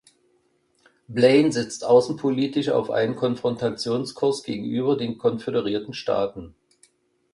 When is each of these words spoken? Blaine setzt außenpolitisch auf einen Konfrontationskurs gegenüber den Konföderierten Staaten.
Blaine 1.07 1.51
setzt 1.51 1.85
außenpolitisch 1.85 2.69
auf 2.69 2.89
einen 2.89 3.15
Konfrontationskurs 3.15 4.41
gegenüber 4.41 4.97
den 4.97 5.19
Konföderierten 5.19 5.93
Staaten. 5.93 6.55